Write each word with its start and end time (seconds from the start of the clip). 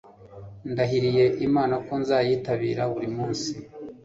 ndahiriye 0.71 1.25
imana 1.47 1.75
ko 1.85 1.91
nzayitabira 2.01 2.83
buri 2.93 3.09
munsi 3.15 3.51